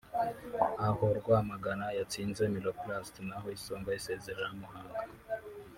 aho 0.87 1.05
Rwamagana 1.19 1.85
yatsinze 1.97 2.41
Miroplast 2.53 3.15
naho 3.27 3.47
Isonga 3.57 3.89
isezerera 3.99 4.49
Muhanga 4.59 4.99